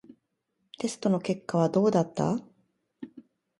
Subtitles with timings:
[0.79, 2.39] テストの結果はどうだった？